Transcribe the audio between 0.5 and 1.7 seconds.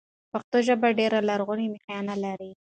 ژبه ډېره لرغونې